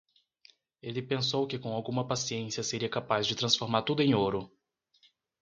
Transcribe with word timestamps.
Ele 0.81 0.99
pensou 0.99 1.45
que 1.45 1.59
com 1.59 1.71
alguma 1.75 2.07
paciência 2.07 2.63
seria 2.63 2.89
capaz 2.89 3.27
de 3.27 3.35
transformar 3.35 3.83
tudo 3.83 4.01
em 4.01 4.15
ouro. 4.15 4.51